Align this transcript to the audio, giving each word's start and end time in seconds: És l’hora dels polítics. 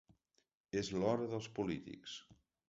És 0.81 0.89
l’hora 1.01 1.27
dels 1.35 1.51
polítics. 1.61 2.17